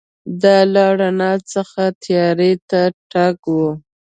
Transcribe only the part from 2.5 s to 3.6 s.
ته تګ و.